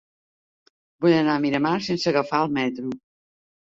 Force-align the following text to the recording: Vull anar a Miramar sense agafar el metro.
Vull 1.05 1.13
anar 1.19 1.35
a 1.39 1.43
Miramar 1.45 1.75
sense 1.91 2.11
agafar 2.13 2.43
el 2.47 2.51
metro. 2.59 2.95